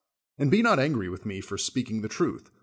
And 0.39 0.49
be 0.49 0.63
not 0.63 0.79
angry 0.79 1.09
with 1.09 1.27
me 1.27 1.41
for 1.41 1.59
speaking 1.59 2.01
the 2.01 2.07
truth. 2.09 2.49